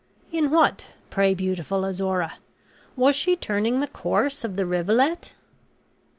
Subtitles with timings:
[0.31, 2.39] "In what, pray, beautiful Azora?
[2.95, 5.35] Was she turning the course of the rivulet?"